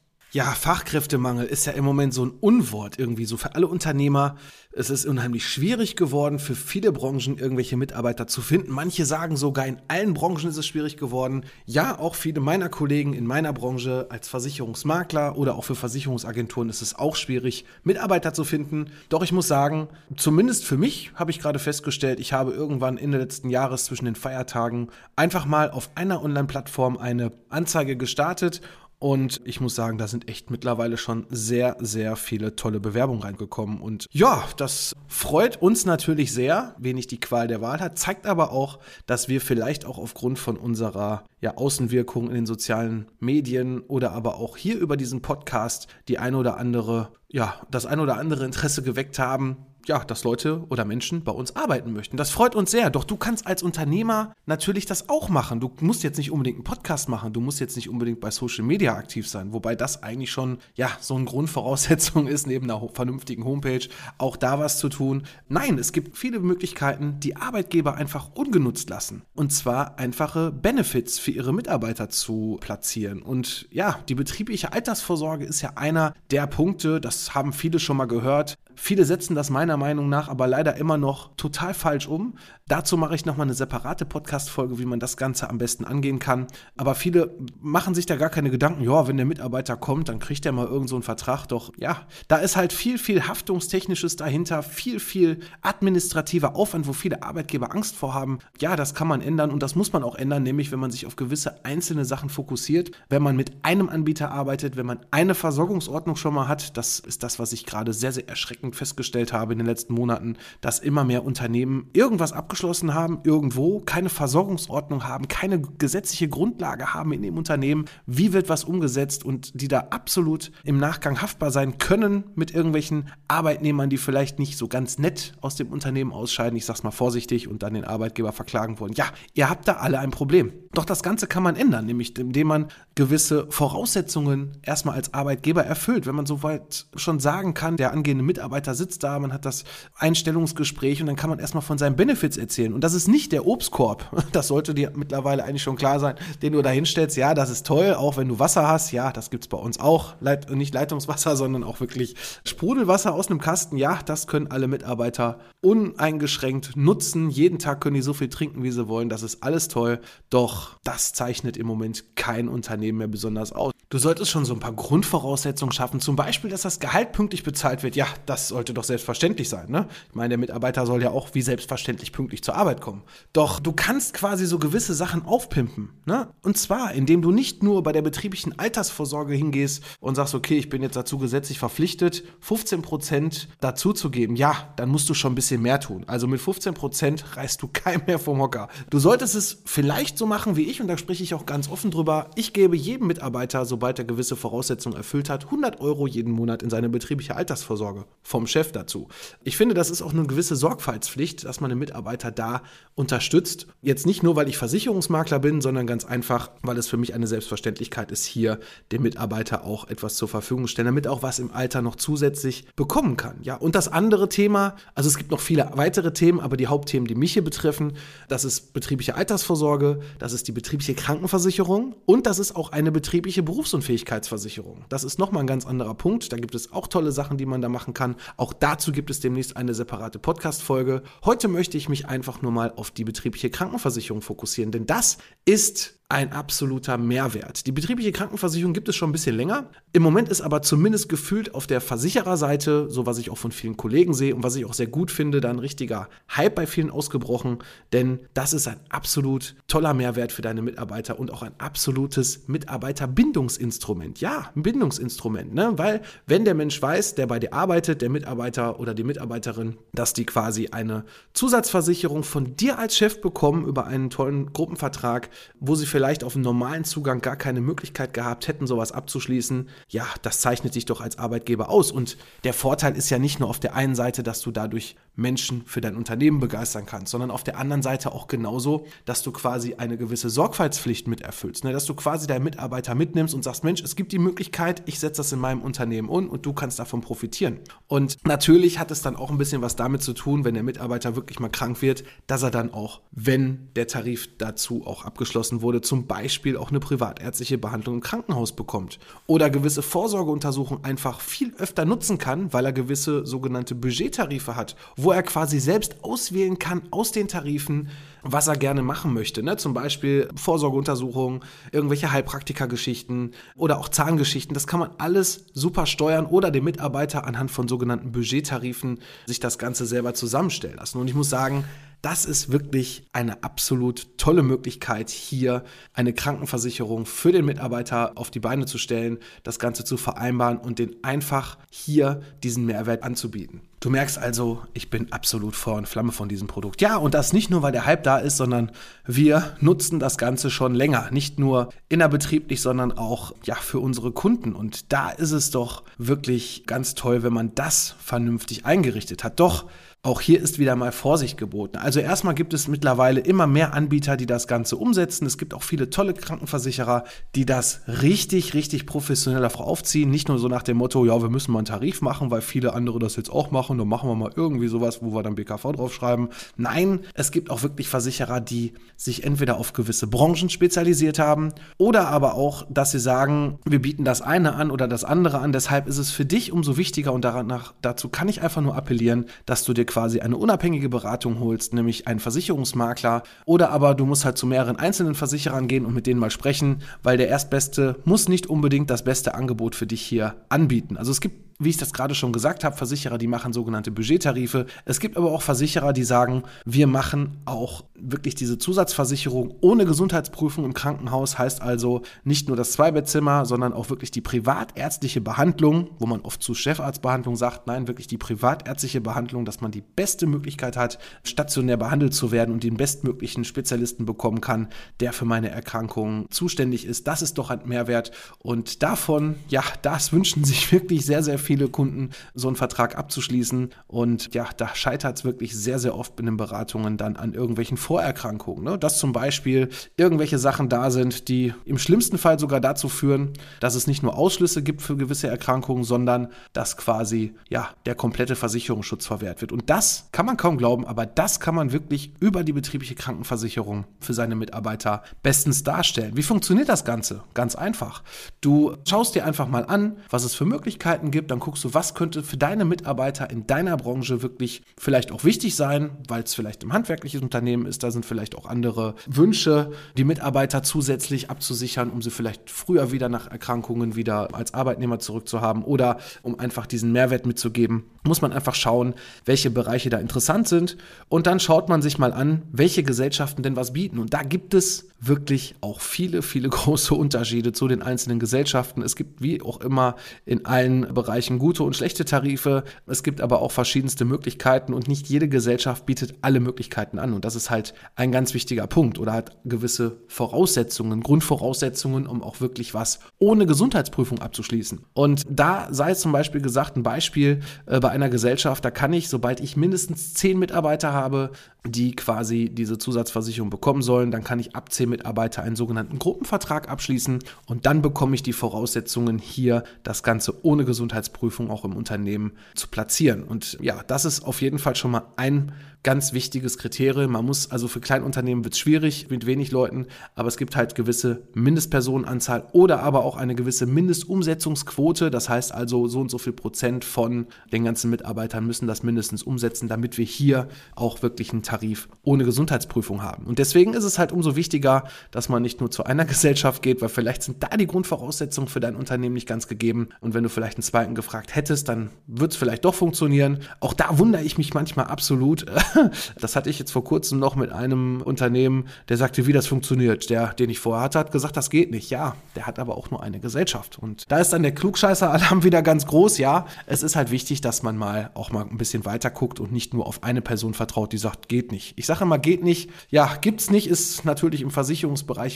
Ja, 0.33 0.45
Fachkräftemangel 0.45 1.45
ist 1.45 1.65
ja 1.65 1.73
im 1.73 1.83
Moment 1.83 2.13
so 2.13 2.23
ein 2.23 2.31
Unwort 2.31 2.97
irgendwie 2.97 3.25
so 3.25 3.35
für 3.35 3.53
alle 3.55 3.67
Unternehmer. 3.67 4.37
Es 4.71 4.89
ist 4.89 5.05
unheimlich 5.05 5.45
schwierig 5.45 5.97
geworden, 5.97 6.39
für 6.39 6.55
viele 6.55 6.93
Branchen 6.93 7.37
irgendwelche 7.37 7.75
Mitarbeiter 7.75 8.27
zu 8.27 8.39
finden. 8.39 8.71
Manche 8.71 9.05
sagen 9.05 9.35
sogar, 9.35 9.67
in 9.67 9.81
allen 9.89 10.13
Branchen 10.13 10.49
ist 10.49 10.55
es 10.55 10.65
schwierig 10.65 10.95
geworden. 10.95 11.43
Ja, 11.65 11.99
auch 11.99 12.15
viele 12.15 12.39
meiner 12.39 12.69
Kollegen 12.69 13.11
in 13.11 13.25
meiner 13.25 13.51
Branche 13.51 14.07
als 14.09 14.29
Versicherungsmakler 14.29 15.37
oder 15.37 15.55
auch 15.55 15.65
für 15.65 15.75
Versicherungsagenturen 15.75 16.69
ist 16.69 16.81
es 16.81 16.95
auch 16.95 17.17
schwierig, 17.17 17.65
Mitarbeiter 17.83 18.33
zu 18.33 18.45
finden. 18.45 18.85
Doch 19.09 19.23
ich 19.23 19.33
muss 19.33 19.49
sagen, 19.49 19.89
zumindest 20.15 20.63
für 20.63 20.77
mich 20.77 21.11
habe 21.13 21.31
ich 21.31 21.41
gerade 21.41 21.59
festgestellt, 21.59 22.21
ich 22.21 22.31
habe 22.31 22.53
irgendwann 22.53 22.97
Ende 22.97 23.17
letzten 23.17 23.49
Jahres 23.49 23.83
zwischen 23.83 24.05
den 24.05 24.15
Feiertagen 24.15 24.87
einfach 25.17 25.45
mal 25.45 25.69
auf 25.69 25.89
einer 25.95 26.23
Online-Plattform 26.23 26.95
eine 26.95 27.33
Anzeige 27.49 27.97
gestartet 27.97 28.61
und 29.01 29.41
ich 29.45 29.59
muss 29.59 29.73
sagen, 29.73 29.97
da 29.97 30.07
sind 30.07 30.29
echt 30.29 30.51
mittlerweile 30.51 30.95
schon 30.95 31.25
sehr, 31.31 31.75
sehr 31.79 32.15
viele 32.15 32.55
tolle 32.55 32.79
Bewerbungen 32.79 33.23
reingekommen. 33.23 33.81
Und 33.81 34.05
ja, 34.11 34.43
das 34.57 34.95
freut 35.07 35.59
uns 35.59 35.85
natürlich 35.85 36.31
sehr, 36.31 36.75
wenig 36.77 37.07
die 37.07 37.19
Qual 37.19 37.47
der 37.47 37.61
Wahl 37.61 37.79
hat, 37.79 37.97
zeigt 37.97 38.27
aber 38.27 38.51
auch, 38.51 38.77
dass 39.07 39.27
wir 39.27 39.41
vielleicht 39.41 39.85
auch 39.85 39.97
aufgrund 39.97 40.37
von 40.37 40.55
unserer 40.55 41.23
ja, 41.39 41.57
Außenwirkung 41.57 42.27
in 42.27 42.35
den 42.35 42.45
sozialen 42.45 43.07
Medien 43.19 43.79
oder 43.79 44.11
aber 44.11 44.35
auch 44.35 44.55
hier 44.55 44.77
über 44.77 44.97
diesen 44.97 45.23
Podcast 45.23 45.87
die 46.07 46.19
ein 46.19 46.35
oder 46.35 46.57
andere, 46.57 47.09
ja, 47.27 47.55
das 47.71 47.87
ein 47.87 47.99
oder 47.99 48.17
andere 48.17 48.45
Interesse 48.45 48.83
geweckt 48.83 49.17
haben, 49.17 49.65
ja, 49.87 50.03
dass 50.03 50.23
Leute 50.23 50.63
oder 50.69 50.85
Menschen 50.85 51.23
bei 51.23 51.31
uns 51.31 51.55
arbeiten 51.55 51.93
möchten. 51.93 52.17
Das 52.17 52.29
freut 52.29 52.55
uns 52.55 52.71
sehr. 52.71 52.89
Doch 52.89 53.03
du 53.03 53.15
kannst 53.17 53.47
als 53.47 53.63
Unternehmer 53.63 54.33
natürlich 54.45 54.85
das 54.85 55.09
auch 55.09 55.29
machen. 55.29 55.59
Du 55.59 55.71
musst 55.79 56.03
jetzt 56.03 56.17
nicht 56.17 56.31
unbedingt 56.31 56.57
einen 56.57 56.63
Podcast 56.63 57.09
machen. 57.09 57.33
Du 57.33 57.41
musst 57.41 57.59
jetzt 57.59 57.75
nicht 57.75 57.89
unbedingt 57.89 58.19
bei 58.19 58.31
Social 58.31 58.63
Media 58.63 58.95
aktiv 58.95 59.27
sein. 59.27 59.53
Wobei 59.53 59.75
das 59.75 60.03
eigentlich 60.03 60.31
schon, 60.31 60.59
ja, 60.75 60.89
so 60.99 61.15
eine 61.15 61.25
Grundvoraussetzung 61.25 62.27
ist, 62.27 62.47
neben 62.47 62.69
einer 62.69 62.87
vernünftigen 62.93 63.45
Homepage 63.45 63.87
auch 64.17 64.37
da 64.37 64.59
was 64.59 64.79
zu 64.79 64.89
tun. 64.89 65.23
Nein, 65.49 65.77
es 65.77 65.91
gibt 65.91 66.17
viele 66.17 66.39
Möglichkeiten, 66.39 67.19
die 67.19 67.35
Arbeitgeber 67.35 67.95
einfach 67.95 68.31
ungenutzt 68.35 68.89
lassen. 68.89 69.23
Und 69.33 69.51
zwar 69.51 69.99
einfache 69.99 70.51
Benefits 70.51 71.19
für 71.19 71.31
ihre 71.31 71.53
Mitarbeiter 71.53 72.09
zu 72.09 72.57
platzieren. 72.61 73.21
Und 73.21 73.67
ja, 73.71 73.99
die 74.09 74.15
betriebliche 74.15 74.73
Altersvorsorge 74.73 75.45
ist 75.45 75.61
ja 75.61 75.71
einer 75.75 76.13
der 76.29 76.47
Punkte, 76.47 77.01
das 77.01 77.35
haben 77.35 77.53
viele 77.53 77.79
schon 77.79 77.97
mal 77.97 78.05
gehört, 78.05 78.57
Viele 78.75 79.05
setzen 79.05 79.35
das 79.35 79.49
meiner 79.51 79.70
Meinung 79.77 80.09
nach 80.09 80.29
aber 80.29 80.47
leider 80.47 80.75
immer 80.75 80.97
noch 80.97 81.35
total 81.35 81.73
falsch 81.73 82.07
um. 82.07 82.35
Dazu 82.67 82.95
mache 82.95 83.15
ich 83.15 83.25
nochmal 83.25 83.47
eine 83.47 83.53
separate 83.53 84.05
Podcast-Folge, 84.05 84.79
wie 84.79 84.85
man 84.85 84.99
das 84.99 85.17
Ganze 85.17 85.49
am 85.49 85.57
besten 85.57 85.83
angehen 85.83 86.19
kann. 86.19 86.47
Aber 86.77 86.95
viele 86.95 87.35
machen 87.59 87.93
sich 87.93 88.05
da 88.05 88.15
gar 88.15 88.29
keine 88.29 88.49
Gedanken, 88.49 88.83
ja, 88.83 89.07
wenn 89.07 89.17
der 89.17 89.25
Mitarbeiter 89.25 89.75
kommt, 89.75 90.09
dann 90.09 90.19
kriegt 90.19 90.45
er 90.45 90.51
mal 90.51 90.67
irgend 90.67 90.89
so 90.89 90.95
einen 90.95 91.03
Vertrag. 91.03 91.47
Doch 91.47 91.73
ja, 91.77 92.07
da 92.27 92.37
ist 92.37 92.55
halt 92.55 92.71
viel, 92.71 92.97
viel 92.97 93.27
Haftungstechnisches 93.27 94.15
dahinter, 94.15 94.63
viel, 94.63 94.99
viel 94.99 95.39
administrativer 95.61 96.55
Aufwand, 96.55 96.87
wo 96.87 96.93
viele 96.93 97.23
Arbeitgeber 97.23 97.73
Angst 97.73 97.95
vor 97.95 98.13
haben. 98.13 98.39
Ja, 98.59 98.75
das 98.75 98.93
kann 98.93 99.07
man 99.07 99.21
ändern 99.21 99.51
und 99.51 99.61
das 99.61 99.75
muss 99.75 99.91
man 99.91 100.03
auch 100.03 100.15
ändern, 100.15 100.43
nämlich 100.43 100.71
wenn 100.71 100.79
man 100.79 100.91
sich 100.91 101.05
auf 101.05 101.15
gewisse 101.15 101.65
einzelne 101.65 102.05
Sachen 102.05 102.29
fokussiert, 102.29 102.91
wenn 103.09 103.21
man 103.21 103.35
mit 103.35 103.51
einem 103.63 103.89
Anbieter 103.89 104.31
arbeitet, 104.31 104.77
wenn 104.77 104.85
man 104.85 104.99
eine 105.11 105.35
Versorgungsordnung 105.35 106.15
schon 106.15 106.33
mal 106.33 106.47
hat. 106.47 106.77
Das 106.77 106.99
ist 106.99 107.23
das, 107.23 107.39
was 107.39 107.51
ich 107.51 107.65
gerade 107.65 107.93
sehr, 107.93 108.11
sehr 108.11 108.29
erschreckend 108.29 108.75
festgestellt 108.75 109.33
habe 109.33 109.55
den 109.61 109.69
letzten 109.69 109.93
Monaten, 109.93 110.37
dass 110.61 110.79
immer 110.79 111.03
mehr 111.03 111.23
Unternehmen 111.23 111.89
irgendwas 111.93 112.33
abgeschlossen 112.33 112.93
haben, 112.93 113.19
irgendwo, 113.23 113.79
keine 113.79 114.09
Versorgungsordnung 114.09 115.05
haben, 115.07 115.27
keine 115.27 115.61
gesetzliche 115.61 116.29
Grundlage 116.29 116.93
haben 116.93 117.13
in 117.13 117.21
dem 117.21 117.37
Unternehmen, 117.37 117.85
wie 118.05 118.33
wird 118.33 118.49
was 118.49 118.63
umgesetzt 118.63 119.25
und 119.25 119.59
die 119.59 119.67
da 119.67 119.87
absolut 119.91 120.51
im 120.63 120.77
Nachgang 120.77 121.21
haftbar 121.21 121.51
sein 121.51 121.77
können 121.77 122.23
mit 122.35 122.51
irgendwelchen 122.51 123.09
Arbeitnehmern, 123.27 123.89
die 123.89 123.97
vielleicht 123.97 124.39
nicht 124.39 124.57
so 124.57 124.67
ganz 124.67 124.97
nett 124.97 125.33
aus 125.41 125.55
dem 125.55 125.69
Unternehmen 125.69 126.11
ausscheiden, 126.11 126.57
ich 126.57 126.65
sag's 126.65 126.83
mal 126.83 126.91
vorsichtig, 126.91 127.47
und 127.47 127.63
dann 127.63 127.73
den 127.73 127.85
Arbeitgeber 127.85 128.31
verklagen 128.31 128.79
wollen. 128.79 128.93
Ja, 128.93 129.05
ihr 129.33 129.49
habt 129.49 129.67
da 129.67 129.73
alle 129.73 129.99
ein 129.99 130.11
Problem. 130.11 130.53
Doch 130.73 130.85
das 130.85 131.03
Ganze 131.03 131.27
kann 131.27 131.43
man 131.43 131.55
ändern, 131.55 131.85
nämlich 131.85 132.17
indem 132.17 132.47
man 132.47 132.67
gewisse 132.95 133.47
Voraussetzungen 133.49 134.57
erstmal 134.61 134.95
als 134.95 135.13
Arbeitgeber 135.13 135.63
erfüllt. 135.63 136.05
Wenn 136.05 136.15
man 136.15 136.25
soweit 136.25 136.87
schon 136.95 137.19
sagen 137.19 137.53
kann, 137.53 137.77
der 137.77 137.91
angehende 137.91 138.23
Mitarbeiter 138.23 138.73
sitzt 138.75 139.03
da, 139.03 139.19
man 139.19 139.33
hat 139.33 139.45
das 139.45 139.50
Einstellungsgespräch 139.95 141.01
und 141.01 141.07
dann 141.07 141.15
kann 141.15 141.29
man 141.29 141.39
erstmal 141.39 141.61
von 141.61 141.77
seinen 141.77 141.95
Benefits 141.95 142.37
erzählen. 142.37 142.73
Und 142.73 142.83
das 142.83 142.93
ist 142.93 143.07
nicht 143.07 143.31
der 143.31 143.45
Obstkorb. 143.45 144.09
Das 144.31 144.47
sollte 144.47 144.73
dir 144.73 144.93
mittlerweile 144.95 145.43
eigentlich 145.43 145.61
schon 145.61 145.75
klar 145.75 145.99
sein, 145.99 146.15
den 146.41 146.53
du 146.53 146.61
da 146.61 146.69
hinstellst. 146.69 147.17
Ja, 147.17 147.33
das 147.33 147.49
ist 147.49 147.65
toll, 147.65 147.93
auch 147.93 148.15
wenn 148.15 148.29
du 148.29 148.39
Wasser 148.39 148.67
hast. 148.67 148.91
Ja, 148.91 149.11
das 149.11 149.29
gibt's 149.29 149.47
bei 149.47 149.57
uns 149.57 149.79
auch. 149.79 150.13
Leit 150.21 150.49
nicht 150.49 150.73
Leitungswasser, 150.73 151.35
sondern 151.35 151.63
auch 151.63 151.81
wirklich 151.81 152.15
Sprudelwasser 152.45 153.13
aus 153.13 153.27
einem 153.27 153.41
Kasten. 153.41 153.77
Ja, 153.77 153.99
das 154.05 154.27
können 154.27 154.47
alle 154.47 154.67
Mitarbeiter 154.67 155.39
uneingeschränkt 155.61 156.75
nutzen. 156.75 157.29
Jeden 157.29 157.59
Tag 157.59 157.81
können 157.81 157.95
die 157.95 158.01
so 158.01 158.13
viel 158.13 158.29
trinken, 158.29 158.63
wie 158.63 158.71
sie 158.71 158.87
wollen. 158.87 159.09
Das 159.09 159.21
ist 159.21 159.43
alles 159.43 159.67
toll. 159.67 159.99
Doch 160.29 160.77
das 160.83 161.13
zeichnet 161.13 161.57
im 161.57 161.67
Moment 161.67 162.15
kein 162.15 162.47
Unternehmen 162.47 162.99
mehr 162.99 163.07
besonders 163.07 163.51
aus. 163.51 163.73
Du 163.89 163.97
solltest 163.97 164.31
schon 164.31 164.45
so 164.45 164.53
ein 164.53 164.59
paar 164.59 164.71
Grundvoraussetzungen 164.71 165.73
schaffen. 165.73 165.99
Zum 165.99 166.15
Beispiel, 166.15 166.49
dass 166.49 166.61
das 166.61 166.79
Gehalt 166.79 167.11
pünktlich 167.11 167.43
bezahlt 167.43 167.83
wird. 167.83 167.97
Ja, 167.97 168.07
das 168.25 168.47
sollte 168.47 168.73
doch 168.73 168.85
selbstverständlich 168.85 169.40
pünktlich 169.41 169.49
sein. 169.49 169.69
Ne? 169.69 169.87
Ich 170.09 170.15
meine, 170.15 170.29
der 170.29 170.37
Mitarbeiter 170.37 170.85
soll 170.85 171.01
ja 171.01 171.11
auch 171.11 171.29
wie 171.33 171.41
selbstverständlich 171.41 172.11
pünktlich 172.11 172.43
zur 172.43 172.55
Arbeit 172.55 172.81
kommen. 172.81 173.03
Doch 173.33 173.59
du 173.59 173.71
kannst 173.71 174.13
quasi 174.13 174.45
so 174.45 174.59
gewisse 174.59 174.93
Sachen 174.93 175.25
aufpimpen. 175.25 175.89
Ne? 176.05 176.27
Und 176.43 176.57
zwar, 176.57 176.93
indem 176.93 177.21
du 177.21 177.31
nicht 177.31 177.63
nur 177.63 177.83
bei 177.83 177.91
der 177.91 178.01
betrieblichen 178.01 178.57
Altersvorsorge 178.59 179.33
hingehst 179.33 179.83
und 179.99 180.15
sagst, 180.15 180.35
okay, 180.35 180.57
ich 180.57 180.69
bin 180.69 180.81
jetzt 180.81 180.95
dazu 180.95 181.17
gesetzlich 181.17 181.59
verpflichtet, 181.59 182.23
15 182.41 182.81
Prozent 182.81 183.47
dazu 183.59 183.93
zu 183.93 184.09
geben. 184.09 184.35
Ja, 184.35 184.73
dann 184.75 184.89
musst 184.89 185.09
du 185.09 185.13
schon 185.13 185.33
ein 185.33 185.35
bisschen 185.35 185.61
mehr 185.61 185.79
tun. 185.79 186.03
Also 186.07 186.27
mit 186.27 186.39
15 186.39 186.73
Prozent 186.73 187.37
reißt 187.37 187.61
du 187.61 187.67
kein 187.67 188.03
mehr 188.07 188.19
vom 188.19 188.39
Hocker. 188.39 188.67
Du 188.89 188.99
solltest 188.99 189.35
es 189.35 189.61
vielleicht 189.65 190.17
so 190.17 190.25
machen 190.25 190.55
wie 190.55 190.63
ich 190.63 190.81
und 190.81 190.87
da 190.87 190.97
spreche 190.97 191.23
ich 191.23 191.33
auch 191.33 191.45
ganz 191.45 191.69
offen 191.69 191.91
drüber. 191.91 192.29
Ich 192.35 192.53
gebe 192.53 192.75
jedem 192.75 193.07
Mitarbeiter, 193.07 193.65
sobald 193.65 193.99
er 193.99 194.05
gewisse 194.05 194.35
Voraussetzungen 194.35 194.95
erfüllt 194.95 195.29
hat, 195.29 195.45
100 195.45 195.79
Euro 195.81 196.07
jeden 196.07 196.31
Monat 196.31 196.63
in 196.63 196.69
seine 196.69 196.89
betriebliche 196.89 197.35
Altersvorsorge 197.35 198.05
vom 198.21 198.47
Chef 198.47 198.71
dazu. 198.71 199.07
Ich 199.43 199.57
finde, 199.57 199.73
das 199.73 199.89
ist 199.89 200.01
auch 200.01 200.13
eine 200.13 200.25
gewisse 200.25 200.55
Sorgfaltspflicht, 200.55 201.45
dass 201.45 201.61
man 201.61 201.69
den 201.69 201.79
Mitarbeiter 201.79 202.31
da 202.31 202.61
unterstützt. 202.95 203.67
Jetzt 203.81 204.05
nicht 204.05 204.23
nur, 204.23 204.35
weil 204.35 204.49
ich 204.49 204.57
Versicherungsmakler 204.57 205.39
bin, 205.39 205.61
sondern 205.61 205.87
ganz 205.87 206.05
einfach, 206.05 206.51
weil 206.61 206.77
es 206.77 206.87
für 206.87 206.97
mich 206.97 207.13
eine 207.13 207.27
Selbstverständlichkeit 207.27 208.11
ist, 208.11 208.25
hier 208.25 208.59
dem 208.91 209.03
Mitarbeiter 209.03 209.63
auch 209.63 209.87
etwas 209.87 210.15
zur 210.15 210.27
Verfügung 210.27 210.67
stellen, 210.67 210.87
damit 210.87 211.07
auch 211.07 211.23
was 211.23 211.39
im 211.39 211.51
Alter 211.51 211.81
noch 211.81 211.95
zusätzlich 211.95 212.65
bekommen 212.75 213.17
kann. 213.17 213.37
Ja, 213.41 213.55
und 213.55 213.75
das 213.75 213.87
andere 213.87 214.29
Thema, 214.29 214.75
also 214.95 215.07
es 215.07 215.17
gibt 215.17 215.31
noch 215.31 215.39
viele 215.39 215.71
weitere 215.75 216.13
Themen, 216.13 216.39
aber 216.39 216.57
die 216.57 216.67
Hauptthemen, 216.67 217.07
die 217.07 217.15
mich 217.15 217.33
hier 217.33 217.43
betreffen, 217.43 217.93
das 218.27 218.43
ist 218.43 218.73
betriebliche 218.73 219.15
Altersvorsorge, 219.15 220.01
das 220.19 220.33
ist 220.33 220.47
die 220.47 220.51
betriebliche 220.51 220.93
Krankenversicherung 220.93 221.95
und 222.05 222.27
das 222.27 222.39
ist 222.39 222.55
auch 222.55 222.71
eine 222.71 222.91
betriebliche 222.91 223.43
Berufsunfähigkeitsversicherung. 223.43 224.85
Das 224.89 225.03
ist 225.03 225.17
nochmal 225.17 225.43
ein 225.43 225.47
ganz 225.47 225.65
anderer 225.65 225.93
Punkt. 225.93 226.33
Da 226.33 226.37
gibt 226.37 226.55
es 226.55 226.73
auch 226.73 226.87
tolle 226.87 227.11
Sachen, 227.11 227.37
die 227.37 227.45
man 227.45 227.61
da 227.61 227.69
machen 227.69 227.93
kann. 227.93 228.15
Auch 228.37 228.53
dazu 228.53 228.91
gibt 228.91 229.09
es 229.09 229.20
demnächst 229.23 229.57
eine 229.57 229.73
separate 229.73 230.19
Podcast-Folge. 230.19 231.03
Heute 231.23 231.47
möchte 231.47 231.77
ich 231.77 231.89
mich 231.89 232.07
einfach 232.07 232.41
nur 232.41 232.51
mal 232.51 232.73
auf 232.75 232.91
die 232.91 233.03
betriebliche 233.03 233.49
Krankenversicherung 233.49 234.21
fokussieren, 234.21 234.71
denn 234.71 234.85
das 234.85 235.17
ist 235.45 236.00
ein 236.11 236.33
absoluter 236.33 236.97
Mehrwert. 236.97 237.65
Die 237.65 237.71
betriebliche 237.71 238.11
Krankenversicherung 238.11 238.73
gibt 238.73 238.89
es 238.89 238.97
schon 238.97 239.09
ein 239.09 239.13
bisschen 239.13 239.35
länger. 239.35 239.69
Im 239.93 240.03
Moment 240.03 240.27
ist 240.27 240.41
aber 240.41 240.61
zumindest 240.61 241.07
gefühlt 241.07 241.55
auf 241.55 241.67
der 241.67 241.79
Versichererseite, 241.79 242.89
so 242.89 243.05
was 243.05 243.17
ich 243.17 243.29
auch 243.29 243.37
von 243.37 243.53
vielen 243.53 243.77
Kollegen 243.77 244.13
sehe 244.13 244.35
und 244.35 244.43
was 244.43 244.57
ich 244.57 244.65
auch 244.65 244.73
sehr 244.73 244.87
gut 244.87 245.09
finde, 245.09 245.39
da 245.39 245.49
ein 245.49 245.59
richtiger 245.59 246.09
Hype 246.35 246.55
bei 246.55 246.67
vielen 246.67 246.89
ausgebrochen, 246.89 247.59
denn 247.93 248.19
das 248.33 248.51
ist 248.51 248.67
ein 248.67 248.81
absolut 248.89 249.55
toller 249.69 249.93
Mehrwert 249.93 250.33
für 250.33 250.41
deine 250.41 250.61
Mitarbeiter 250.61 251.17
und 251.17 251.31
auch 251.31 251.43
ein 251.43 251.53
absolutes 251.59 252.45
Mitarbeiterbindungsinstrument. 252.47 254.19
Ja, 254.19 254.51
ein 254.53 254.63
Bindungsinstrument, 254.63 255.53
ne? 255.53 255.71
weil 255.77 256.01
wenn 256.27 256.43
der 256.43 256.55
Mensch 256.55 256.81
weiß, 256.81 257.15
der 257.15 257.27
bei 257.27 257.39
dir 257.39 257.53
arbeitet, 257.53 258.01
der 258.01 258.09
Mitarbeiter 258.09 258.81
oder 258.81 258.93
die 258.93 259.05
Mitarbeiterin, 259.05 259.77
dass 259.93 260.11
die 260.11 260.25
quasi 260.25 260.67
eine 260.71 261.05
Zusatzversicherung 261.31 262.23
von 262.23 262.57
dir 262.57 262.79
als 262.79 262.97
Chef 262.97 263.21
bekommen 263.21 263.65
über 263.65 263.87
einen 263.87 264.09
tollen 264.09 264.51
Gruppenvertrag, 264.51 265.29
wo 265.61 265.75
sie 265.75 265.85
vielleicht 265.85 266.00
auf 266.23 266.35
einen 266.35 266.43
normalen 266.43 266.83
Zugang 266.83 267.21
gar 267.21 267.35
keine 267.35 267.61
Möglichkeit 267.61 268.13
gehabt 268.13 268.47
hätten, 268.47 268.67
sowas 268.67 268.91
abzuschließen, 268.91 269.69
ja, 269.89 270.05
das 270.21 270.41
zeichnet 270.41 270.73
sich 270.73 270.85
doch 270.85 271.01
als 271.01 271.17
Arbeitgeber 271.17 271.69
aus. 271.69 271.91
Und 271.91 272.17
der 272.43 272.53
Vorteil 272.53 272.95
ist 272.95 273.09
ja 273.09 273.19
nicht 273.19 273.39
nur 273.39 273.49
auf 273.49 273.59
der 273.59 273.75
einen 273.75 273.95
Seite, 273.95 274.23
dass 274.23 274.41
du 274.41 274.51
dadurch 274.51 274.95
Menschen 275.15 275.63
für 275.65 275.81
dein 275.81 275.95
Unternehmen 275.95 276.39
begeistern 276.39 276.85
kannst, 276.85 277.11
sondern 277.11 277.31
auf 277.31 277.43
der 277.43 277.57
anderen 277.57 277.81
Seite 277.81 278.13
auch 278.13 278.27
genauso, 278.27 278.85
dass 279.05 279.23
du 279.23 279.31
quasi 279.31 279.75
eine 279.75 279.97
gewisse 279.97 280.29
Sorgfaltspflicht 280.29 281.07
mit 281.07 281.21
erfüllst, 281.21 281.63
ne? 281.63 281.73
dass 281.73 281.85
du 281.85 281.93
quasi 281.93 282.27
deinen 282.27 282.43
Mitarbeiter 282.43 282.95
mitnimmst 282.95 283.33
und 283.33 283.43
sagst, 283.43 283.63
Mensch, 283.63 283.81
es 283.81 283.95
gibt 283.95 284.13
die 284.13 284.19
Möglichkeit, 284.19 284.83
ich 284.85 284.99
setze 284.99 285.17
das 285.17 285.31
in 285.31 285.39
meinem 285.39 285.61
Unternehmen 285.61 286.07
um 286.07 286.29
und 286.29 286.45
du 286.45 286.53
kannst 286.53 286.79
davon 286.79 287.01
profitieren. 287.01 287.59
Und 287.87 288.17
natürlich 288.25 288.79
hat 288.79 288.91
es 288.91 289.01
dann 289.01 289.15
auch 289.15 289.31
ein 289.31 289.37
bisschen 289.37 289.61
was 289.61 289.75
damit 289.75 290.01
zu 290.01 290.13
tun, 290.13 290.45
wenn 290.45 290.53
der 290.53 290.63
Mitarbeiter 290.63 291.15
wirklich 291.15 291.39
mal 291.39 291.49
krank 291.49 291.81
wird, 291.81 292.03
dass 292.27 292.43
er 292.43 292.51
dann 292.51 292.73
auch, 292.73 293.01
wenn 293.11 293.69
der 293.75 293.87
Tarif 293.87 294.37
dazu 294.37 294.85
auch 294.85 295.03
abgeschlossen 295.03 295.61
wurde, 295.61 295.81
zum 295.91 296.07
Beispiel 296.07 296.55
auch 296.55 296.69
eine 296.69 296.79
privatärztliche 296.79 297.57
Behandlung 297.57 297.95
im 297.95 298.01
Krankenhaus 298.01 298.53
bekommt 298.53 298.97
oder 299.27 299.49
gewisse 299.49 299.81
Vorsorgeuntersuchungen 299.81 300.85
einfach 300.85 301.19
viel 301.19 301.53
öfter 301.57 301.83
nutzen 301.83 302.17
kann, 302.17 302.53
weil 302.53 302.65
er 302.65 302.71
gewisse 302.71 303.25
sogenannte 303.25 303.75
Budgettarife 303.75 304.55
hat, 304.55 304.77
wo 304.95 305.11
er 305.11 305.21
quasi 305.21 305.59
selbst 305.59 306.01
auswählen 306.01 306.57
kann 306.57 306.83
aus 306.91 307.11
den 307.11 307.27
Tarifen, 307.27 307.89
was 308.23 308.47
er 308.47 308.55
gerne 308.55 308.81
machen 308.81 309.13
möchte. 309.13 309.43
Ne? 309.43 309.57
Zum 309.57 309.73
Beispiel 309.73 310.29
Vorsorgeuntersuchungen, 310.35 311.43
irgendwelche 311.71 312.11
Heilpraktikergeschichten 312.11 313.33
oder 313.55 313.79
auch 313.79 313.89
Zahngeschichten. 313.89 314.53
Das 314.53 314.67
kann 314.67 314.79
man 314.79 314.91
alles 314.97 315.45
super 315.53 315.85
steuern 315.85 316.25
oder 316.25 316.51
dem 316.51 316.63
Mitarbeiter 316.63 317.25
anhand 317.25 317.51
von 317.51 317.67
sogenannten 317.67 318.11
Budgettarifen 318.11 318.99
sich 319.25 319.39
das 319.39 319.57
Ganze 319.57 319.85
selber 319.85 320.13
zusammenstellen 320.13 320.77
lassen. 320.77 320.99
Und 320.99 321.07
ich 321.07 321.15
muss 321.15 321.29
sagen, 321.29 321.65
das 322.01 322.25
ist 322.25 322.51
wirklich 322.51 323.03
eine 323.13 323.43
absolut 323.43 324.17
tolle 324.17 324.41
Möglichkeit, 324.41 325.11
hier 325.11 325.63
eine 325.93 326.13
Krankenversicherung 326.13 327.05
für 327.05 327.31
den 327.31 327.45
Mitarbeiter 327.45 328.13
auf 328.15 328.31
die 328.31 328.39
Beine 328.39 328.65
zu 328.65 328.79
stellen, 328.79 329.19
das 329.43 329.59
Ganze 329.59 329.83
zu 329.83 329.97
vereinbaren 329.97 330.57
und 330.57 330.79
den 330.79 330.95
einfach 331.03 331.59
hier 331.69 332.21
diesen 332.43 332.65
Mehrwert 332.65 333.03
anzubieten. 333.03 333.61
Du 333.81 333.89
merkst 333.89 334.19
also, 334.19 334.61
ich 334.75 334.91
bin 334.91 335.11
absolut 335.11 335.55
Feuer 335.55 335.77
und 335.77 335.87
Flamme 335.87 336.11
von 336.11 336.29
diesem 336.29 336.47
Produkt. 336.47 336.81
Ja, 336.81 336.97
und 336.97 337.15
das 337.15 337.33
nicht 337.33 337.49
nur, 337.49 337.63
weil 337.63 337.71
der 337.71 337.87
Hype 337.87 338.03
da 338.03 338.19
ist, 338.19 338.37
sondern 338.37 338.71
wir 339.07 339.57
nutzen 339.59 339.99
das 339.99 340.19
Ganze 340.19 340.51
schon 340.51 340.75
länger. 340.75 341.09
Nicht 341.09 341.39
nur 341.39 341.69
innerbetrieblich, 341.89 342.61
sondern 342.61 342.91
auch 342.91 343.33
ja, 343.43 343.55
für 343.55 343.79
unsere 343.79 344.11
Kunden. 344.11 344.53
Und 344.53 344.93
da 344.93 345.09
ist 345.09 345.31
es 345.31 345.49
doch 345.49 345.81
wirklich 345.97 346.65
ganz 346.67 346.93
toll, 346.93 347.23
wenn 347.23 347.33
man 347.33 347.55
das 347.55 347.95
vernünftig 347.97 348.67
eingerichtet 348.67 349.23
hat. 349.23 349.39
Doch 349.39 349.65
auch 350.03 350.19
hier 350.19 350.41
ist 350.41 350.57
wieder 350.57 350.75
mal 350.75 350.91
Vorsicht 350.91 351.37
geboten. 351.37 351.77
Also 351.77 351.99
erstmal 351.99 352.33
gibt 352.33 352.55
es 352.55 352.67
mittlerweile 352.67 353.19
immer 353.19 353.45
mehr 353.45 353.75
Anbieter, 353.75 354.17
die 354.17 354.25
das 354.25 354.47
Ganze 354.47 354.75
umsetzen. 354.77 355.27
Es 355.27 355.37
gibt 355.37 355.53
auch 355.53 355.61
viele 355.61 355.91
tolle 355.91 356.15
Krankenversicherer, 356.15 357.03
die 357.35 357.45
das 357.45 357.81
richtig, 357.85 358.55
richtig 358.55 358.87
professionell 358.87 359.45
auch 359.45 359.59
aufziehen. 359.59 360.09
Nicht 360.09 360.27
nur 360.27 360.39
so 360.39 360.47
nach 360.47 360.63
dem 360.63 360.77
Motto, 360.77 361.05
ja, 361.05 361.21
wir 361.21 361.29
müssen 361.29 361.51
mal 361.51 361.59
einen 361.59 361.65
Tarif 361.65 362.01
machen, 362.01 362.31
weil 362.31 362.41
viele 362.41 362.73
andere 362.73 362.97
das 362.97 363.15
jetzt 363.15 363.29
auch 363.29 363.51
machen. 363.51 363.77
Dann 363.77 363.87
machen 363.87 364.09
wir 364.09 364.15
mal 364.15 364.31
irgendwie 364.35 364.69
sowas, 364.69 365.03
wo 365.03 365.13
wir 365.13 365.21
dann 365.21 365.35
BKV 365.35 365.71
draufschreiben. 365.71 366.29
Nein, 366.57 367.01
es 367.13 367.29
gibt 367.29 367.51
auch 367.51 367.61
wirklich 367.61 367.87
Versicherer, 367.87 368.41
die 368.41 368.73
sich 368.97 369.23
entweder 369.23 369.57
auf 369.57 369.73
gewisse 369.73 370.07
Branchen 370.07 370.49
spezialisiert 370.49 371.19
haben 371.19 371.53
oder 371.77 372.07
aber 372.07 372.33
auch, 372.33 372.65
dass 372.71 372.89
sie 372.89 372.99
sagen, 372.99 373.59
wir 373.65 373.79
bieten 373.79 374.03
das 374.03 374.23
eine 374.23 374.55
an 374.55 374.71
oder 374.71 374.87
das 374.87 375.03
andere 375.03 375.41
an. 375.41 375.51
Deshalb 375.51 375.85
ist 375.85 375.99
es 375.99 376.09
für 376.09 376.25
dich 376.25 376.51
umso 376.51 376.75
wichtiger 376.77 377.13
und 377.13 377.23
danach, 377.23 377.75
dazu 377.83 378.09
kann 378.09 378.29
ich 378.29 378.41
einfach 378.41 378.63
nur 378.63 378.75
appellieren, 378.75 379.27
dass 379.45 379.63
du 379.63 379.73
dir 379.73 379.90
quasi 379.91 380.21
eine 380.21 380.37
unabhängige 380.37 380.87
Beratung 380.87 381.41
holst, 381.41 381.73
nämlich 381.73 382.07
einen 382.07 382.21
Versicherungsmakler, 382.21 383.23
oder 383.45 383.71
aber 383.71 383.93
du 383.93 384.05
musst 384.05 384.23
halt 384.23 384.37
zu 384.37 384.47
mehreren 384.47 384.77
einzelnen 384.77 385.15
Versicherern 385.15 385.67
gehen 385.67 385.85
und 385.85 385.93
mit 385.93 386.07
denen 386.07 386.19
mal 386.19 386.31
sprechen, 386.31 386.81
weil 387.03 387.17
der 387.17 387.27
Erstbeste 387.27 387.97
muss 388.05 388.29
nicht 388.29 388.47
unbedingt 388.47 388.89
das 388.89 389.03
beste 389.03 389.35
Angebot 389.35 389.75
für 389.75 389.85
dich 389.85 390.01
hier 390.01 390.35
anbieten. 390.47 390.95
Also 390.95 391.11
es 391.11 391.19
gibt 391.19 391.50
wie 391.61 391.69
ich 391.69 391.77
das 391.77 391.93
gerade 391.93 392.15
schon 392.15 392.33
gesagt 392.33 392.63
habe, 392.63 392.75
Versicherer, 392.75 393.19
die 393.19 393.27
machen 393.27 393.53
sogenannte 393.53 393.91
Budgettarife. 393.91 394.65
Es 394.85 394.99
gibt 394.99 395.15
aber 395.15 395.31
auch 395.31 395.43
Versicherer, 395.43 395.93
die 395.93 396.03
sagen, 396.03 396.41
wir 396.65 396.87
machen 396.87 397.37
auch 397.45 397.83
wirklich 397.95 398.33
diese 398.33 398.57
Zusatzversicherung 398.57 399.53
ohne 399.61 399.85
Gesundheitsprüfung 399.85 400.65
im 400.65 400.73
Krankenhaus. 400.73 401.37
Heißt 401.37 401.61
also 401.61 402.01
nicht 402.23 402.47
nur 402.47 402.57
das 402.57 402.71
Zweibettzimmer, 402.71 403.45
sondern 403.45 403.73
auch 403.73 403.91
wirklich 403.91 404.09
die 404.09 404.21
privatärztliche 404.21 405.21
Behandlung, 405.21 405.91
wo 405.99 406.07
man 406.07 406.21
oft 406.21 406.41
zu 406.41 406.55
Chefarztbehandlung 406.55 407.35
sagt, 407.35 407.67
nein, 407.67 407.87
wirklich 407.87 408.07
die 408.07 408.17
privatärztliche 408.17 408.99
Behandlung, 408.99 409.45
dass 409.45 409.61
man 409.61 409.69
die 409.69 409.81
beste 409.81 410.25
Möglichkeit 410.25 410.77
hat, 410.77 410.97
stationär 411.23 411.77
behandelt 411.77 412.15
zu 412.15 412.31
werden 412.31 412.53
und 412.55 412.63
den 412.63 412.75
bestmöglichen 412.75 413.45
Spezialisten 413.45 414.05
bekommen 414.05 414.41
kann, 414.41 414.69
der 414.99 415.13
für 415.13 415.25
meine 415.25 415.51
Erkrankung 415.51 416.25
zuständig 416.31 416.85
ist. 416.85 417.05
Das 417.05 417.21
ist 417.21 417.37
doch 417.37 417.51
ein 417.51 417.61
Mehrwert. 417.65 418.11
Und 418.39 418.81
davon, 418.81 419.35
ja, 419.47 419.63
das 419.83 420.11
wünschen 420.11 420.43
sich 420.43 420.71
wirklich 420.71 421.05
sehr, 421.05 421.21
sehr 421.21 421.37
viele 421.37 421.50
viele 421.51 421.67
Kunden, 421.67 422.11
so 422.33 422.47
einen 422.47 422.55
Vertrag 422.55 422.97
abzuschließen. 422.97 423.71
Und 423.87 424.33
ja, 424.33 424.47
da 424.55 424.73
scheitert 424.73 425.17
es 425.17 425.25
wirklich 425.25 425.53
sehr, 425.53 425.79
sehr 425.79 425.97
oft 425.97 426.17
in 426.17 426.27
den 426.27 426.37
Beratungen 426.37 426.95
dann 426.95 427.17
an 427.17 427.33
irgendwelchen 427.33 427.75
Vorerkrankungen. 427.75 428.63
Ne? 428.63 428.77
Dass 428.77 428.99
zum 428.99 429.11
Beispiel 429.11 429.67
irgendwelche 429.97 430.37
Sachen 430.37 430.69
da 430.69 430.91
sind, 430.91 431.27
die 431.27 431.53
im 431.65 431.77
schlimmsten 431.77 432.17
Fall 432.17 432.39
sogar 432.39 432.61
dazu 432.61 432.87
führen, 432.87 433.33
dass 433.59 433.75
es 433.75 433.85
nicht 433.85 434.01
nur 434.01 434.17
Ausschlüsse 434.17 434.63
gibt 434.63 434.81
für 434.81 434.95
gewisse 434.95 435.27
Erkrankungen, 435.27 435.83
sondern 435.83 436.29
dass 436.53 436.77
quasi 436.77 437.35
ja 437.49 437.67
der 437.85 437.95
komplette 437.95 438.37
Versicherungsschutz 438.37 439.05
verwehrt 439.05 439.41
wird. 439.41 439.51
Und 439.51 439.69
das 439.69 440.07
kann 440.13 440.25
man 440.25 440.37
kaum 440.37 440.57
glauben, 440.57 440.87
aber 440.87 441.05
das 441.05 441.41
kann 441.41 441.53
man 441.53 441.73
wirklich 441.73 442.13
über 442.21 442.45
die 442.45 442.53
betriebliche 442.53 442.95
Krankenversicherung 442.95 443.83
für 443.99 444.13
seine 444.13 444.35
Mitarbeiter 444.35 445.03
bestens 445.21 445.63
darstellen. 445.63 446.15
Wie 446.15 446.23
funktioniert 446.23 446.69
das 446.69 446.85
Ganze? 446.85 447.23
Ganz 447.33 447.55
einfach. 447.55 448.03
Du 448.39 448.77
schaust 448.87 449.15
dir 449.15 449.25
einfach 449.25 449.49
mal 449.49 449.65
an, 449.65 449.97
was 450.09 450.23
es 450.23 450.33
für 450.33 450.45
Möglichkeiten 450.45 451.11
gibt, 451.11 451.29
dann 451.31 451.40
guckst 451.41 451.63
du, 451.65 451.73
was 451.73 451.93
könnte 451.93 452.23
für 452.23 452.37
deine 452.37 452.63
Mitarbeiter 452.63 453.29
in 453.29 453.45
deiner 453.45 453.75
Branche 453.75 454.21
wirklich 454.21 454.61
vielleicht 454.77 455.11
auch 455.11 455.25
wichtig 455.25 455.55
sein, 455.55 455.91
weil 456.07 456.23
es 456.23 456.33
vielleicht 456.33 456.63
im 456.63 456.71
handwerklichen 456.71 457.21
Unternehmen 457.21 457.65
ist, 457.65 457.83
da 457.83 457.91
sind 457.91 458.05
vielleicht 458.05 458.35
auch 458.35 458.45
andere 458.45 458.95
Wünsche, 459.07 459.71
die 459.97 460.05
Mitarbeiter 460.05 460.63
zusätzlich 460.63 461.29
abzusichern, 461.29 461.89
um 461.89 462.01
sie 462.01 462.11
vielleicht 462.11 462.49
früher 462.49 462.91
wieder 462.91 463.09
nach 463.09 463.29
Erkrankungen 463.29 463.95
wieder 463.95 464.33
als 464.33 464.53
Arbeitnehmer 464.53 464.99
zurückzuhaben 464.99 465.63
oder 465.63 465.97
um 466.21 466.39
einfach 466.39 466.65
diesen 466.65 466.93
Mehrwert 466.93 467.25
mitzugeben. 467.25 467.83
Muss 468.03 468.21
man 468.21 468.31
einfach 468.31 468.55
schauen, 468.55 468.93
welche 469.25 469.51
Bereiche 469.51 469.89
da 469.89 469.97
interessant 469.97 470.47
sind 470.47 470.77
und 471.09 471.27
dann 471.27 471.41
schaut 471.41 471.67
man 471.67 471.81
sich 471.81 471.97
mal 471.97 472.13
an, 472.13 472.43
welche 472.51 472.83
Gesellschaften 472.83 473.43
denn 473.43 473.55
was 473.55 473.73
bieten. 473.73 473.99
Und 473.99 474.13
da 474.13 474.21
gibt 474.21 474.53
es 474.53 474.90
wirklich 475.01 475.55
auch 475.61 475.81
viele, 475.81 476.21
viele 476.21 476.47
große 476.49 476.93
Unterschiede 476.93 477.51
zu 477.51 477.67
den 477.67 477.81
einzelnen 477.81 478.19
Gesellschaften. 478.19 478.81
Es 478.83 478.95
gibt 478.95 479.21
wie 479.21 479.41
auch 479.41 479.59
immer 479.59 479.95
in 480.25 480.45
allen 480.45 480.93
Bereichen 480.93 481.39
gute 481.39 481.63
und 481.63 481.75
schlechte 481.75 482.05
Tarife. 482.05 482.63
Es 482.85 483.03
gibt 483.03 483.19
aber 483.19 483.41
auch 483.41 483.51
verschiedenste 483.51 484.05
Möglichkeiten 484.05 484.73
und 484.73 484.87
nicht 484.87 485.07
jede 485.09 485.27
Gesellschaft 485.27 485.85
bietet 485.87 486.15
alle 486.21 486.39
Möglichkeiten 486.39 486.99
an. 486.99 487.13
Und 487.13 487.25
das 487.25 487.35
ist 487.35 487.49
halt 487.49 487.73
ein 487.95 488.11
ganz 488.11 488.33
wichtiger 488.33 488.67
Punkt 488.67 488.99
oder 488.99 489.13
hat 489.13 489.37
gewisse 489.43 489.97
Voraussetzungen, 490.07 491.01
Grundvoraussetzungen, 491.01 492.05
um 492.05 492.21
auch 492.21 492.39
wirklich 492.39 492.73
was 492.73 492.99
ohne 493.17 493.47
Gesundheitsprüfung 493.47 494.19
abzuschließen. 494.19 494.81
Und 494.93 495.23
da 495.29 495.67
sei 495.71 495.95
zum 495.95 496.11
Beispiel 496.11 496.41
gesagt, 496.41 496.77
ein 496.77 496.83
Beispiel 496.83 497.39
äh, 497.65 497.79
bei 497.79 497.89
einer 497.89 498.09
Gesellschaft, 498.09 498.63
da 498.63 498.69
kann 498.69 498.93
ich, 498.93 499.09
sobald 499.09 499.39
ich 499.39 499.57
mindestens 499.57 500.13
zehn 500.13 500.37
Mitarbeiter 500.37 500.93
habe, 500.93 501.31
die 501.65 501.95
quasi 501.95 502.49
diese 502.49 502.77
Zusatzversicherung 502.77 503.49
bekommen 503.49 503.81
sollen, 503.81 504.11
dann 504.11 504.23
kann 504.23 504.39
ich 504.39 504.55
ab 504.55 504.71
zehn 504.71 504.90
Mitarbeiter 504.91 505.41
einen 505.41 505.55
sogenannten 505.55 505.97
Gruppenvertrag 505.97 506.69
abschließen 506.69 507.19
und 507.47 507.65
dann 507.65 507.81
bekomme 507.81 508.13
ich 508.13 508.21
die 508.21 508.33
Voraussetzungen 508.33 509.17
hier, 509.17 509.63
das 509.83 510.03
Ganze 510.03 510.45
ohne 510.45 510.65
Gesundheitsprüfung 510.65 511.49
auch 511.49 511.65
im 511.65 511.75
Unternehmen 511.75 512.33
zu 512.53 512.67
platzieren. 512.67 513.23
Und 513.23 513.57
ja, 513.61 513.81
das 513.87 514.05
ist 514.05 514.23
auf 514.23 514.41
jeden 514.41 514.59
Fall 514.59 514.75
schon 514.75 514.91
mal 514.91 515.07
ein 515.17 515.51
ganz 515.83 516.13
wichtiges 516.13 516.57
Kriterium. 516.57 517.11
Man 517.11 517.25
muss, 517.25 517.49
also 517.49 517.67
für 517.67 517.79
Kleinunternehmen 517.79 518.43
wird 518.43 518.53
es 518.53 518.59
schwierig 518.59 519.09
mit 519.09 519.25
wenig 519.25 519.51
Leuten, 519.51 519.87
aber 520.15 520.27
es 520.27 520.37
gibt 520.37 520.55
halt 520.55 520.75
gewisse 520.75 521.23
Mindestpersonenanzahl 521.33 522.47
oder 522.51 522.83
aber 522.83 523.03
auch 523.03 523.17
eine 523.17 523.35
gewisse 523.35 523.65
Mindestumsetzungsquote. 523.65 525.09
Das 525.09 525.29
heißt 525.29 525.53
also, 525.53 525.87
so 525.87 525.99
und 525.99 526.11
so 526.11 526.17
viel 526.17 526.33
Prozent 526.33 526.85
von 526.85 527.27
den 527.51 527.63
ganzen 527.63 527.89
Mitarbeitern 527.89 528.45
müssen 528.45 528.67
das 528.67 528.83
mindestens 528.83 529.23
umsetzen, 529.23 529.67
damit 529.67 529.97
wir 529.97 530.05
hier 530.05 530.47
auch 530.75 531.01
wirklich 531.01 531.31
einen 531.31 531.43
Tarif 531.43 531.89
ohne 532.03 532.25
Gesundheitsprüfung 532.25 533.01
haben. 533.01 533.25
Und 533.25 533.39
deswegen 533.39 533.73
ist 533.73 533.83
es 533.83 533.97
halt 533.97 534.11
umso 534.11 534.35
wichtiger, 534.35 534.80
dass 535.11 535.29
man 535.29 535.41
nicht 535.41 535.59
nur 535.59 535.71
zu 535.71 535.83
einer 535.83 536.05
Gesellschaft 536.11 536.61
geht, 536.61 536.81
weil 536.81 536.89
vielleicht 536.89 537.23
sind 537.23 537.43
da 537.43 537.55
die 537.57 537.67
Grundvoraussetzungen 537.67 538.47
für 538.47 538.59
dein 538.59 538.75
Unternehmen 538.75 539.13
nicht 539.13 539.27
ganz 539.27 539.47
gegeben. 539.47 539.89
Und 539.99 540.13
wenn 540.13 540.23
du 540.23 540.29
vielleicht 540.29 540.57
einen 540.57 540.63
zweiten 540.63 540.95
gefragt 540.95 541.35
hättest, 541.35 541.69
dann 541.69 541.89
wird 542.07 542.31
es 542.31 542.37
vielleicht 542.37 542.65
doch 542.65 542.75
funktionieren. 542.75 543.39
Auch 543.59 543.73
da 543.73 543.97
wundere 543.97 544.23
ich 544.23 544.37
mich 544.37 544.53
manchmal 544.53 544.87
absolut, 544.87 545.45
das 546.19 546.35
hatte 546.35 546.49
ich 546.49 546.59
jetzt 546.59 546.71
vor 546.71 546.83
kurzem 546.83 547.19
noch 547.19 547.35
mit 547.35 547.51
einem 547.51 548.01
Unternehmen, 548.01 548.67
der 548.89 548.97
sagte, 548.97 549.27
wie 549.27 549.33
das 549.33 549.47
funktioniert. 549.47 550.09
Der, 550.09 550.33
den 550.33 550.49
ich 550.49 550.59
vorher 550.59 550.83
hatte, 550.83 550.99
hat 550.99 551.11
gesagt, 551.11 551.37
das 551.37 551.49
geht 551.49 551.71
nicht. 551.71 551.89
Ja, 551.89 552.15
der 552.35 552.47
hat 552.47 552.59
aber 552.59 552.77
auch 552.77 552.91
nur 552.91 553.03
eine 553.03 553.19
Gesellschaft. 553.19 553.79
Und 553.79 554.11
da 554.11 554.19
ist 554.19 554.33
dann 554.33 554.43
der 554.43 554.53
Klugscheißer-Alarm 554.53 555.43
wieder 555.43 555.61
ganz 555.61 555.85
groß. 555.85 556.17
Ja, 556.17 556.45
es 556.65 556.83
ist 556.83 556.95
halt 556.95 557.11
wichtig, 557.11 557.41
dass 557.41 557.63
man 557.63 557.77
mal 557.77 558.11
auch 558.13 558.31
mal 558.31 558.45
ein 558.49 558.57
bisschen 558.57 558.85
weiter 558.85 559.09
guckt 559.09 559.39
und 559.39 559.51
nicht 559.51 559.73
nur 559.73 559.87
auf 559.87 560.03
eine 560.03 560.21
Person 560.21 560.53
vertraut, 560.53 560.93
die 560.93 560.97
sagt, 560.97 561.29
geht 561.29 561.51
nicht. 561.51 561.73
Ich 561.77 561.85
sage 561.85 562.03
immer, 562.03 562.19
geht 562.19 562.43
nicht. 562.43 562.69
Ja, 562.89 563.17
gibt's 563.19 563.49
nicht, 563.49 563.67
ist 563.67 564.05
natürlich 564.05 564.41
im 564.41 564.51
Versicherungsbereich 564.51 564.70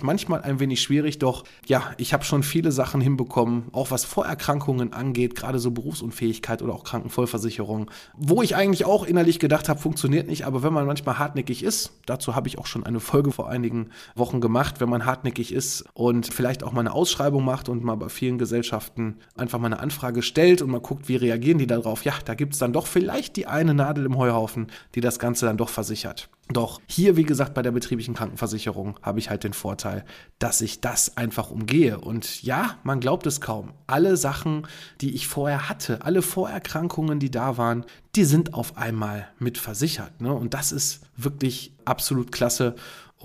manchmal 0.03 0.41
ein 0.41 0.59
wenig 0.59 0.81
schwierig. 0.81 1.19
Doch 1.19 1.43
ja, 1.67 1.93
ich 1.97 2.13
habe 2.13 2.23
schon 2.23 2.43
viele 2.43 2.71
Sachen 2.71 3.01
hinbekommen, 3.01 3.65
auch 3.71 3.91
was 3.91 4.05
Vorerkrankungen 4.05 4.93
angeht, 4.93 5.35
gerade 5.35 5.59
so 5.59 5.71
Berufsunfähigkeit 5.71 6.61
oder 6.61 6.73
auch 6.73 6.83
Krankenvollversicherung, 6.83 7.91
wo 8.15 8.41
ich 8.41 8.55
eigentlich 8.55 8.85
auch 8.85 9.05
innerlich 9.05 9.39
gedacht 9.39 9.69
habe, 9.69 9.79
funktioniert 9.79 10.05
funktioniert 10.05 10.27
nicht, 10.27 10.45
aber 10.45 10.61
wenn 10.61 10.73
man 10.73 10.85
manchmal 10.85 11.17
hartnäckig 11.17 11.63
ist, 11.63 11.91
dazu 12.05 12.35
habe 12.35 12.47
ich 12.47 12.57
auch 12.57 12.67
schon 12.67 12.85
eine 12.85 12.99
Folge 12.99 13.31
vor 13.31 13.49
einigen 13.49 13.89
Wochen 14.15 14.39
gemacht, 14.39 14.79
wenn 14.79 14.89
man 14.89 15.05
hartnäckig 15.05 15.51
ist 15.51 15.85
und 15.93 16.33
vielleicht 16.33 16.63
auch 16.63 16.71
mal 16.71 16.81
eine 16.81 16.93
Ausschreibung 16.93 17.43
macht 17.43 17.69
und 17.69 17.83
mal 17.83 17.95
bei 17.95 18.09
vielen 18.09 18.37
Gesellschaften 18.37 19.17
einfach 19.35 19.57
mal 19.57 19.67
eine 19.67 19.79
Anfrage 19.79 20.21
stellt 20.21 20.61
und 20.61 20.69
mal 20.69 20.79
guckt, 20.79 21.09
wie 21.09 21.15
reagieren 21.15 21.57
die 21.57 21.67
darauf, 21.67 22.05
ja, 22.05 22.13
da 22.23 22.35
gibt 22.35 22.53
es 22.53 22.59
dann 22.59 22.71
doch 22.71 22.87
vielleicht 22.87 23.35
die 23.35 23.47
eine 23.47 23.73
Nadel 23.73 24.05
im 24.05 24.17
Heuhaufen, 24.17 24.67
die 24.95 25.01
das 25.01 25.17
Ganze 25.17 25.45
dann 25.45 25.57
doch 25.57 25.69
versichert. 25.69 26.29
Doch 26.49 26.79
hier, 26.85 27.15
wie 27.15 27.23
gesagt, 27.23 27.55
bei 27.55 27.63
der 27.63 27.71
betrieblichen 27.71 28.13
Krankenversicherung 28.13 28.99
habe 29.01 29.17
ich 29.17 29.31
halt 29.31 29.43
den 29.43 29.53
Vorteil, 29.53 30.05
dass 30.37 30.61
ich 30.61 30.79
das 30.79 31.17
einfach 31.17 31.49
umgehe. 31.49 31.99
Und 31.99 32.43
ja, 32.43 32.77
man 32.83 32.99
glaubt 32.99 33.25
es 33.25 33.41
kaum. 33.41 33.73
Alle 33.87 34.15
Sachen, 34.15 34.67
die 35.01 35.15
ich 35.15 35.27
vorher 35.27 35.69
hatte, 35.69 36.03
alle 36.03 36.21
Vorerkrankungen, 36.21 37.19
die 37.19 37.31
da 37.31 37.57
waren, 37.57 37.83
die 38.15 38.25
sind 38.25 38.53
auf 38.53 38.77
einmal 38.77 39.27
mit 39.39 39.57
versichert. 39.57 40.21
Ne? 40.21 40.31
Und 40.31 40.53
das 40.53 40.71
ist 40.71 41.01
wirklich 41.17 41.73
absolut 41.83 42.31
klasse. 42.31 42.75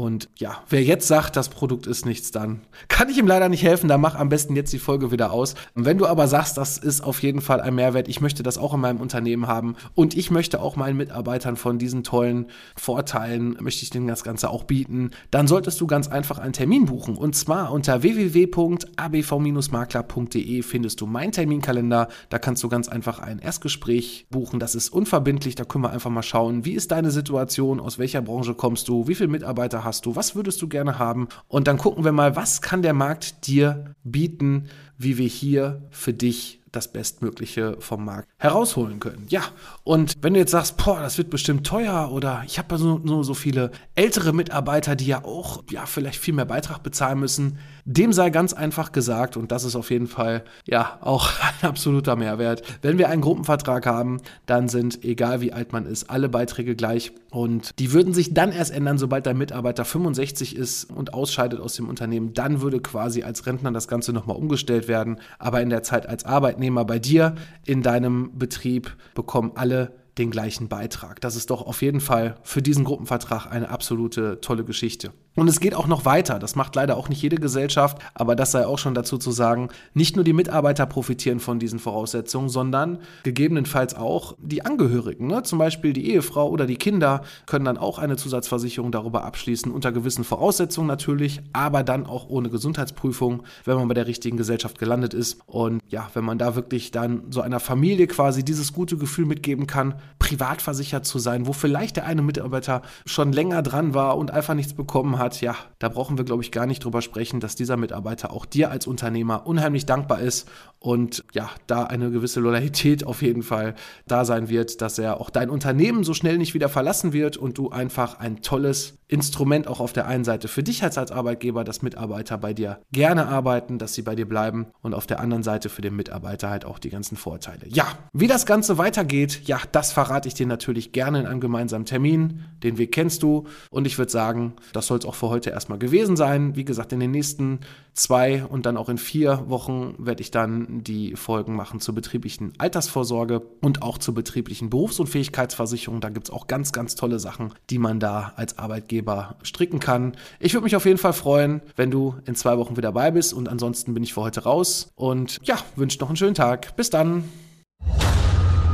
Und 0.00 0.30
ja, 0.38 0.62
wer 0.70 0.82
jetzt 0.82 1.08
sagt, 1.08 1.36
das 1.36 1.50
Produkt 1.50 1.86
ist 1.86 2.06
nichts, 2.06 2.30
dann 2.30 2.62
kann 2.88 3.10
ich 3.10 3.18
ihm 3.18 3.26
leider 3.26 3.50
nicht 3.50 3.62
helfen. 3.62 3.86
Dann 3.86 4.00
mach 4.00 4.14
am 4.14 4.30
besten 4.30 4.56
jetzt 4.56 4.72
die 4.72 4.78
Folge 4.78 5.10
wieder 5.10 5.30
aus. 5.30 5.54
Wenn 5.74 5.98
du 5.98 6.06
aber 6.06 6.26
sagst, 6.26 6.56
das 6.56 6.78
ist 6.78 7.02
auf 7.02 7.22
jeden 7.22 7.42
Fall 7.42 7.60
ein 7.60 7.74
Mehrwert, 7.74 8.08
ich 8.08 8.22
möchte 8.22 8.42
das 8.42 8.56
auch 8.56 8.72
in 8.72 8.80
meinem 8.80 8.98
Unternehmen 8.98 9.46
haben 9.46 9.76
und 9.94 10.16
ich 10.16 10.30
möchte 10.30 10.62
auch 10.62 10.76
meinen 10.76 10.96
Mitarbeitern 10.96 11.56
von 11.56 11.78
diesen 11.78 12.02
tollen 12.02 12.46
Vorteilen, 12.76 13.58
möchte 13.60 13.82
ich 13.82 13.90
denen 13.90 14.06
das 14.06 14.24
Ganze 14.24 14.48
auch 14.48 14.64
bieten, 14.64 15.10
dann 15.30 15.46
solltest 15.46 15.78
du 15.82 15.86
ganz 15.86 16.08
einfach 16.08 16.38
einen 16.38 16.54
Termin 16.54 16.86
buchen. 16.86 17.14
Und 17.14 17.36
zwar 17.36 17.70
unter 17.70 18.02
www.abv-makler.de 18.02 20.62
findest 20.62 21.02
du 21.02 21.06
meinen 21.06 21.32
Terminkalender. 21.32 22.08
Da 22.30 22.38
kannst 22.38 22.62
du 22.62 22.70
ganz 22.70 22.88
einfach 22.88 23.18
ein 23.18 23.38
Erstgespräch 23.38 24.28
buchen. 24.30 24.60
Das 24.60 24.74
ist 24.74 24.88
unverbindlich. 24.88 25.56
Da 25.56 25.66
können 25.66 25.84
wir 25.84 25.90
einfach 25.90 26.08
mal 26.08 26.22
schauen, 26.22 26.64
wie 26.64 26.72
ist 26.72 26.90
deine 26.90 27.10
Situation, 27.10 27.80
aus 27.80 27.98
welcher 27.98 28.22
Branche 28.22 28.54
kommst 28.54 28.88
du, 28.88 29.06
wie 29.06 29.14
viele 29.14 29.28
Mitarbeiter 29.28 29.84
hast 29.84 29.89
hast 29.90 30.06
du? 30.06 30.14
Was 30.14 30.36
würdest 30.36 30.62
du 30.62 30.68
gerne 30.68 31.00
haben? 31.00 31.26
Und 31.48 31.66
dann 31.66 31.76
gucken 31.76 32.04
wir 32.04 32.12
mal, 32.12 32.36
was 32.36 32.62
kann 32.62 32.80
der 32.80 32.94
Markt 32.94 33.48
dir 33.48 33.96
bieten, 34.04 34.68
wie 34.96 35.18
wir 35.18 35.26
hier 35.26 35.82
für 35.90 36.12
dich 36.12 36.59
das 36.72 36.92
Bestmögliche 36.92 37.76
vom 37.80 38.04
Markt 38.04 38.28
herausholen 38.38 39.00
können. 39.00 39.26
Ja, 39.28 39.42
und 39.84 40.14
wenn 40.22 40.34
du 40.34 40.40
jetzt 40.40 40.52
sagst, 40.52 40.76
boah, 40.76 41.00
das 41.00 41.18
wird 41.18 41.30
bestimmt 41.30 41.66
teuer 41.66 42.10
oder 42.12 42.42
ich 42.46 42.58
habe 42.58 42.78
nur 42.78 43.00
so, 43.04 43.22
so 43.22 43.34
viele 43.34 43.70
ältere 43.94 44.32
Mitarbeiter, 44.32 44.94
die 44.94 45.06
ja 45.06 45.24
auch 45.24 45.62
ja 45.70 45.86
vielleicht 45.86 46.20
viel 46.20 46.34
mehr 46.34 46.44
Beitrag 46.44 46.82
bezahlen 46.82 47.18
müssen, 47.18 47.58
dem 47.84 48.12
sei 48.12 48.30
ganz 48.30 48.52
einfach 48.52 48.92
gesagt 48.92 49.36
und 49.36 49.50
das 49.50 49.64
ist 49.64 49.74
auf 49.74 49.90
jeden 49.90 50.06
Fall 50.06 50.44
ja 50.66 50.98
auch 51.00 51.30
ein 51.62 51.68
absoluter 51.68 52.16
Mehrwert. 52.16 52.62
Wenn 52.82 52.98
wir 52.98 53.08
einen 53.08 53.22
Gruppenvertrag 53.22 53.86
haben, 53.86 54.20
dann 54.46 54.68
sind 54.68 55.04
egal 55.04 55.40
wie 55.40 55.52
alt 55.52 55.72
man 55.72 55.86
ist, 55.86 56.08
alle 56.08 56.28
Beiträge 56.28 56.76
gleich 56.76 57.12
und 57.30 57.78
die 57.78 57.92
würden 57.92 58.14
sich 58.14 58.32
dann 58.32 58.52
erst 58.52 58.72
ändern, 58.72 58.98
sobald 58.98 59.26
dein 59.26 59.38
Mitarbeiter 59.38 59.84
65 59.84 60.56
ist 60.56 60.84
und 60.84 61.14
ausscheidet 61.14 61.60
aus 61.60 61.74
dem 61.74 61.88
Unternehmen, 61.88 62.32
dann 62.32 62.60
würde 62.60 62.80
quasi 62.80 63.22
als 63.24 63.46
Rentner 63.46 63.72
das 63.72 63.88
Ganze 63.88 64.12
nochmal 64.12 64.36
umgestellt 64.36 64.86
werden, 64.86 65.18
aber 65.38 65.60
in 65.60 65.70
der 65.70 65.82
Zeit 65.82 66.08
als 66.08 66.24
Arbeitnehmer 66.24 66.59
Arbeitnehmer 66.60 66.84
bei 66.84 66.98
dir 66.98 67.36
in 67.64 67.82
deinem 67.82 68.38
Betrieb 68.38 68.94
bekommen 69.14 69.52
alle 69.54 69.94
den 70.18 70.30
gleichen 70.30 70.68
Beitrag. 70.68 71.18
Das 71.22 71.34
ist 71.34 71.48
doch 71.48 71.62
auf 71.62 71.80
jeden 71.80 72.00
Fall 72.00 72.36
für 72.42 72.60
diesen 72.60 72.84
Gruppenvertrag 72.84 73.46
eine 73.50 73.70
absolute 73.70 74.42
tolle 74.42 74.64
Geschichte. 74.64 75.12
Und 75.40 75.48
es 75.48 75.58
geht 75.58 75.74
auch 75.74 75.86
noch 75.86 76.04
weiter. 76.04 76.38
Das 76.38 76.54
macht 76.54 76.76
leider 76.76 76.98
auch 76.98 77.08
nicht 77.08 77.22
jede 77.22 77.36
Gesellschaft, 77.36 77.96
aber 78.12 78.36
das 78.36 78.52
sei 78.52 78.66
auch 78.66 78.76
schon 78.76 78.92
dazu 78.92 79.16
zu 79.16 79.30
sagen, 79.30 79.70
nicht 79.94 80.14
nur 80.14 80.22
die 80.22 80.34
Mitarbeiter 80.34 80.84
profitieren 80.84 81.40
von 81.40 81.58
diesen 81.58 81.78
Voraussetzungen, 81.78 82.50
sondern 82.50 82.98
gegebenenfalls 83.22 83.94
auch 83.94 84.34
die 84.38 84.66
Angehörigen. 84.66 85.28
Ne? 85.28 85.42
Zum 85.42 85.58
Beispiel 85.58 85.94
die 85.94 86.10
Ehefrau 86.10 86.50
oder 86.50 86.66
die 86.66 86.76
Kinder 86.76 87.22
können 87.46 87.64
dann 87.64 87.78
auch 87.78 87.98
eine 87.98 88.16
Zusatzversicherung 88.16 88.92
darüber 88.92 89.24
abschließen, 89.24 89.72
unter 89.72 89.92
gewissen 89.92 90.24
Voraussetzungen 90.24 90.88
natürlich, 90.88 91.40
aber 91.54 91.84
dann 91.84 92.04
auch 92.04 92.28
ohne 92.28 92.50
Gesundheitsprüfung, 92.50 93.42
wenn 93.64 93.78
man 93.78 93.88
bei 93.88 93.94
der 93.94 94.06
richtigen 94.06 94.36
Gesellschaft 94.36 94.78
gelandet 94.78 95.14
ist. 95.14 95.40
Und 95.46 95.80
ja, 95.88 96.10
wenn 96.12 96.24
man 96.26 96.36
da 96.36 96.54
wirklich 96.54 96.90
dann 96.90 97.22
so 97.30 97.40
einer 97.40 97.60
Familie 97.60 98.08
quasi 98.08 98.44
dieses 98.44 98.74
gute 98.74 98.98
Gefühl 98.98 99.24
mitgeben 99.24 99.66
kann, 99.66 99.94
privat 100.18 100.60
versichert 100.60 101.06
zu 101.06 101.18
sein, 101.18 101.46
wo 101.46 101.54
vielleicht 101.54 101.96
der 101.96 102.04
eine 102.04 102.20
Mitarbeiter 102.20 102.82
schon 103.06 103.32
länger 103.32 103.62
dran 103.62 103.94
war 103.94 104.18
und 104.18 104.32
einfach 104.32 104.52
nichts 104.52 104.74
bekommen 104.74 105.18
hat, 105.18 105.29
ja, 105.40 105.54
da 105.78 105.88
brauchen 105.88 106.18
wir, 106.18 106.24
glaube 106.24 106.42
ich, 106.42 106.50
gar 106.50 106.66
nicht 106.66 106.84
drüber 106.84 107.02
sprechen, 107.02 107.40
dass 107.40 107.54
dieser 107.54 107.76
Mitarbeiter 107.76 108.32
auch 108.32 108.44
dir 108.44 108.70
als 108.70 108.86
Unternehmer 108.86 109.46
unheimlich 109.46 109.86
dankbar 109.86 110.20
ist 110.20 110.48
und 110.78 111.24
ja, 111.32 111.50
da 111.66 111.84
eine 111.84 112.10
gewisse 112.10 112.40
Loyalität 112.40 113.04
auf 113.04 113.22
jeden 113.22 113.42
Fall 113.42 113.74
da 114.06 114.24
sein 114.24 114.48
wird, 114.48 114.80
dass 114.82 114.98
er 114.98 115.20
auch 115.20 115.30
dein 115.30 115.50
Unternehmen 115.50 116.04
so 116.04 116.14
schnell 116.14 116.38
nicht 116.38 116.54
wieder 116.54 116.68
verlassen 116.68 117.12
wird 117.12 117.36
und 117.36 117.58
du 117.58 117.70
einfach 117.70 118.18
ein 118.18 118.42
tolles 118.42 118.99
Instrument 119.10 119.66
auch 119.66 119.80
auf 119.80 119.92
der 119.92 120.06
einen 120.06 120.24
Seite 120.24 120.48
für 120.48 120.62
dich 120.62 120.82
als, 120.82 120.96
als 120.96 121.10
Arbeitgeber, 121.10 121.64
dass 121.64 121.82
Mitarbeiter 121.82 122.38
bei 122.38 122.54
dir 122.54 122.80
gerne 122.92 123.26
arbeiten, 123.26 123.78
dass 123.78 123.94
sie 123.94 124.02
bei 124.02 124.14
dir 124.14 124.28
bleiben 124.28 124.68
und 124.82 124.94
auf 124.94 125.06
der 125.06 125.20
anderen 125.20 125.42
Seite 125.42 125.68
für 125.68 125.82
den 125.82 125.96
Mitarbeiter 125.96 126.48
halt 126.48 126.64
auch 126.64 126.78
die 126.78 126.90
ganzen 126.90 127.16
Vorteile. 127.16 127.66
Ja, 127.66 127.86
wie 128.12 128.28
das 128.28 128.46
Ganze 128.46 128.78
weitergeht, 128.78 129.42
ja, 129.44 129.58
das 129.72 129.92
verrate 129.92 130.28
ich 130.28 130.34
dir 130.34 130.46
natürlich 130.46 130.92
gerne 130.92 131.20
in 131.20 131.26
einem 131.26 131.40
gemeinsamen 131.40 131.84
Termin. 131.84 132.44
Den 132.62 132.78
Weg 132.78 132.92
kennst 132.92 133.22
du 133.22 133.46
und 133.70 133.86
ich 133.86 133.98
würde 133.98 134.12
sagen, 134.12 134.54
das 134.72 134.86
soll 134.86 134.98
es 134.98 135.04
auch 135.04 135.14
für 135.14 135.28
heute 135.28 135.50
erstmal 135.50 135.78
gewesen 135.78 136.16
sein. 136.16 136.54
Wie 136.54 136.64
gesagt, 136.64 136.92
in 136.92 137.00
den 137.00 137.10
nächsten 137.10 137.60
zwei 137.94 138.44
und 138.44 138.66
dann 138.66 138.76
auch 138.76 138.88
in 138.88 138.98
vier 138.98 139.44
Wochen 139.48 139.94
werde 139.98 140.20
ich 140.20 140.30
dann 140.30 140.84
die 140.84 141.16
Folgen 141.16 141.56
machen 141.56 141.80
zur 141.80 141.94
betrieblichen 141.94 142.52
Altersvorsorge 142.58 143.40
und 143.60 143.82
auch 143.82 143.96
zur 143.96 144.14
betrieblichen 144.14 144.68
Berufsunfähigkeitsversicherung. 144.68 146.00
Da 146.00 146.10
gibt 146.10 146.28
es 146.28 146.34
auch 146.34 146.46
ganz, 146.46 146.72
ganz 146.72 146.96
tolle 146.96 147.18
Sachen, 147.18 147.54
die 147.70 147.78
man 147.78 147.98
da 147.98 148.32
als 148.36 148.58
Arbeitgeber 148.58 149.36
stricken 149.42 149.80
kann. 149.80 150.12
Ich 150.38 150.52
würde 150.52 150.64
mich 150.64 150.76
auf 150.76 150.84
jeden 150.84 150.98
Fall 150.98 151.12
freuen, 151.14 151.62
wenn 151.76 151.90
du 151.90 152.16
in 152.26 152.34
zwei 152.34 152.58
Wochen 152.58 152.76
wieder 152.76 152.90
dabei 152.90 153.10
bist 153.12 153.32
und 153.32 153.48
ansonsten 153.48 153.94
bin 153.94 154.02
ich 154.02 154.14
für 154.14 154.20
heute 154.20 154.42
raus 154.42 154.90
und 154.96 155.38
ja, 155.42 155.56
wünsche 155.76 155.98
noch 156.00 156.08
einen 156.08 156.16
schönen 156.16 156.34
Tag. 156.34 156.76
Bis 156.76 156.90
dann. 156.90 157.24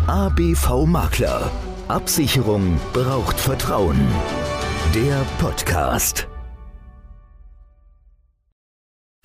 ABV 0.07 0.87
Makler. 0.87 1.51
Absicherung 1.89 2.81
braucht 2.93 3.39
Vertrauen. 3.39 4.01
Der 4.95 5.25
Podcast. 5.39 6.29